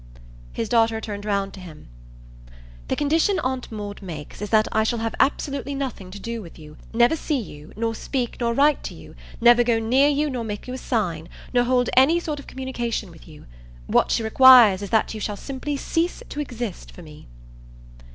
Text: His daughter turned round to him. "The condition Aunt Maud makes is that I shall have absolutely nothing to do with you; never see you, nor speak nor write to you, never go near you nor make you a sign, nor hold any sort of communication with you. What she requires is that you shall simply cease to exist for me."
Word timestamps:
His 0.51 0.67
daughter 0.67 0.99
turned 0.99 1.25
round 1.25 1.53
to 1.53 1.59
him. 1.59 1.87
"The 2.87 2.95
condition 2.95 3.37
Aunt 3.43 3.71
Maud 3.71 4.01
makes 4.01 4.41
is 4.41 4.49
that 4.49 4.67
I 4.71 4.83
shall 4.83 4.97
have 4.97 5.13
absolutely 5.19 5.75
nothing 5.75 6.09
to 6.09 6.19
do 6.19 6.41
with 6.41 6.57
you; 6.57 6.77
never 6.91 7.15
see 7.15 7.37
you, 7.37 7.71
nor 7.75 7.93
speak 7.93 8.37
nor 8.39 8.51
write 8.51 8.81
to 8.85 8.95
you, 8.95 9.13
never 9.39 9.61
go 9.63 9.77
near 9.77 10.09
you 10.09 10.27
nor 10.31 10.43
make 10.43 10.67
you 10.67 10.73
a 10.73 10.77
sign, 10.79 11.29
nor 11.53 11.65
hold 11.65 11.91
any 11.95 12.19
sort 12.19 12.39
of 12.39 12.47
communication 12.47 13.11
with 13.11 13.27
you. 13.27 13.45
What 13.85 14.09
she 14.09 14.23
requires 14.23 14.81
is 14.81 14.89
that 14.89 15.13
you 15.13 15.19
shall 15.19 15.37
simply 15.37 15.77
cease 15.77 16.23
to 16.29 16.39
exist 16.39 16.91
for 16.91 17.03
me." 17.03 17.27